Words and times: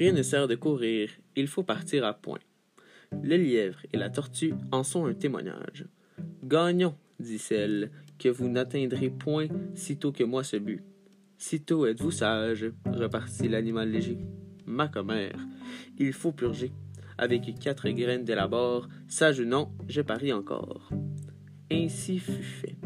Rien 0.00 0.12
ne 0.12 0.22
sert 0.22 0.48
de 0.48 0.54
courir, 0.54 1.10
il 1.36 1.46
faut 1.46 1.62
partir 1.62 2.06
à 2.06 2.14
point. 2.14 2.38
Le 3.22 3.36
lièvre 3.36 3.80
et 3.92 3.98
la 3.98 4.08
tortue 4.08 4.54
en 4.72 4.82
sont 4.82 5.04
un 5.04 5.12
témoignage. 5.12 5.84
Gagnons, 6.42 6.94
dit 7.18 7.38
celle, 7.38 7.90
que 8.18 8.30
vous 8.30 8.48
n'atteindrez 8.48 9.10
point 9.10 9.48
sitôt 9.74 10.10
que 10.10 10.24
moi 10.24 10.42
ce 10.42 10.56
but. 10.56 10.82
Sitôt 11.36 11.84
êtes-vous 11.84 12.12
sage, 12.12 12.72
repartit 12.86 13.50
l'animal 13.50 13.90
léger. 13.90 14.16
Ma 14.64 14.88
commère, 14.88 15.38
il 15.98 16.14
faut 16.14 16.32
purger. 16.32 16.72
Avec 17.18 17.58
quatre 17.58 17.90
graines 17.90 18.24
d'élabore, 18.24 18.88
sage 19.06 19.40
ou 19.40 19.44
non, 19.44 19.70
je 19.86 20.00
parie 20.00 20.32
encore. 20.32 20.88
Ainsi 21.70 22.18
fut 22.18 22.42
fait. 22.42 22.76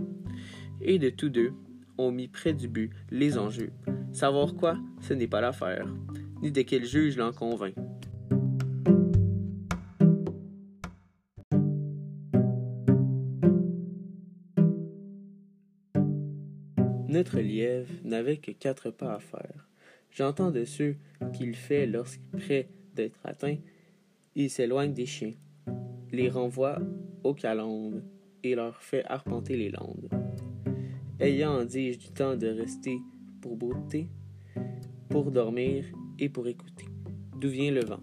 Et 0.81 0.99
de 0.99 1.11
tous 1.11 1.29
deux, 1.29 1.53
on 1.97 2.11
mit 2.11 2.27
près 2.27 2.55
du 2.55 2.67
but 2.67 2.91
les 3.13 3.39
enjeux. 3.39 3.71
Savoir 4.13 4.57
quoi, 4.57 4.79
ce 5.01 5.15
n'est 5.15 5.29
pas 5.29 5.41
l'affaire, 5.41 5.87
ni 6.43 6.51
de 6.51 6.63
quel 6.63 6.85
juge 6.85 7.17
l'en 7.17 7.33
convainc. 7.33 7.75
Notre 17.09 17.39
lièvre 17.39 17.93
n'avait 18.03 18.39
que 18.39 18.51
quatre 18.51 18.91
pas 18.91 19.15
à 19.15 19.19
faire. 19.21 19.69
J'entends 20.11 20.51
de 20.51 20.65
ceux 20.65 20.97
qu'il 21.33 21.55
fait 21.55 21.87
lorsqu'près 21.87 22.69
d'être 22.95 23.21
atteint, 23.25 23.57
il 24.35 24.51
s'éloigne 24.51 24.93
des 24.93 25.07
chiens, 25.07 25.35
les 26.11 26.29
renvoie 26.29 26.81
aux 27.23 27.35
calendes 27.35 28.03
et 28.43 28.55
leur 28.55 28.83
fait 28.83 29.05
arpenter 29.05 29.57
les 29.57 29.71
landes. 29.71 30.09
Ayant, 31.21 31.65
dis-je, 31.65 31.99
du 31.99 32.09
temps 32.11 32.37
de 32.37 32.49
rester 32.49 32.99
pour 33.41 33.57
brouter, 33.57 34.09
pour 35.09 35.31
dormir 35.31 35.85
et 36.19 36.29
pour 36.29 36.47
écouter. 36.49 36.87
D'où 37.37 37.49
vient 37.49 37.71
le 37.71 37.85
vent? 37.85 38.03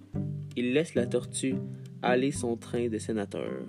Il 0.56 0.74
laisse 0.74 0.96
la 0.96 1.08
tortue 1.08 1.56
aller 2.02 2.32
son 2.32 2.58
train 2.58 2.88
de 2.88 2.98
sénateur. 2.98 3.68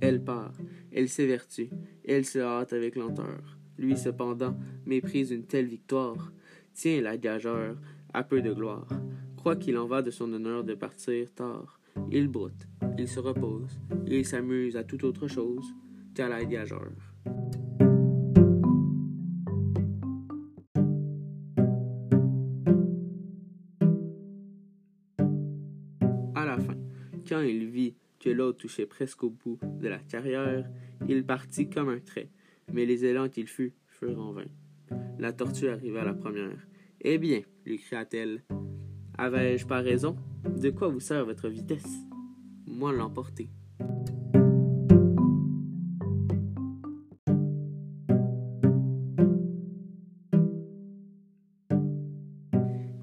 Elle 0.00 0.22
part, 0.22 0.54
elle 0.92 1.08
s'évertue, 1.08 1.70
elle 2.04 2.24
se 2.24 2.38
hâte 2.38 2.72
avec 2.72 2.96
lenteur. 2.96 3.58
Lui, 3.78 3.96
cependant, 3.96 4.56
méprise 4.86 5.30
une 5.30 5.44
telle 5.44 5.66
victoire. 5.66 6.32
Tiens, 6.72 7.00
la 7.02 7.16
gageure, 7.16 7.76
à 8.14 8.22
peu 8.22 8.40
de 8.40 8.52
gloire. 8.52 8.88
Croit 9.36 9.56
qu'il 9.56 9.76
en 9.78 9.86
va 9.86 10.02
de 10.02 10.10
son 10.10 10.32
honneur 10.32 10.64
de 10.64 10.74
partir 10.74 11.32
tard. 11.34 11.80
Il 12.10 12.28
broute, 12.28 12.68
il 12.98 13.08
se 13.08 13.20
repose, 13.20 13.78
il 14.06 14.24
s'amuse 14.24 14.76
à 14.76 14.84
toute 14.84 15.04
autre 15.04 15.28
chose 15.28 15.74
qu'à 16.14 16.28
la 16.28 16.44
gageure. 16.44 16.92
À 26.34 26.44
la 26.44 26.58
fin, 26.58 26.76
quand 27.28 27.40
il 27.40 27.66
vit 27.66 27.96
que 28.18 28.30
l'autre 28.30 28.58
touchait 28.58 28.86
presque 28.86 29.22
au 29.24 29.30
bout 29.30 29.58
de 29.80 29.88
la 29.88 29.98
carrière, 29.98 30.68
il 31.08 31.24
partit 31.24 31.68
comme 31.68 31.90
un 31.90 32.00
trait, 32.00 32.30
mais 32.72 32.86
les 32.86 33.04
élans 33.04 33.28
qu'il 33.28 33.46
fut 33.46 33.74
furent 33.86 34.20
en 34.20 34.32
vain. 34.32 34.46
La 35.18 35.32
tortue 35.32 35.68
arriva 35.68 36.02
à 36.02 36.04
la 36.04 36.14
première. 36.14 36.66
Eh 37.02 37.18
bien, 37.18 37.40
lui 37.64 37.78
cria-t-elle, 37.78 38.42
avais-je 39.18 39.66
pas 39.66 39.80
raison? 39.80 40.16
De 40.44 40.70
quoi 40.70 40.88
vous 40.88 41.00
sert 41.00 41.24
votre 41.24 41.48
vitesse? 41.48 42.06
Moi 42.66 42.92
l'emporter. 42.92 43.48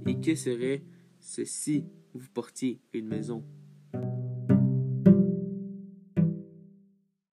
Et 0.05 0.19
que 0.21 0.35
serait 0.35 0.83
ce 1.19 1.45
si 1.45 1.85
vous 2.13 2.27
portiez 2.33 2.81
une 2.93 3.07
maison 3.07 3.43